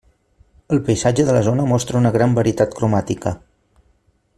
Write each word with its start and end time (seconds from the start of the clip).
El 0.77 0.81
paisatge 0.87 1.25
de 1.27 1.35
la 1.37 1.43
zona 1.49 1.67
mostra 1.73 2.01
una 2.01 2.13
gran 2.17 2.35
varietat 2.41 2.77
cromàtica. 2.81 3.39